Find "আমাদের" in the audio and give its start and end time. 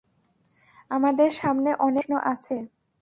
0.91-1.29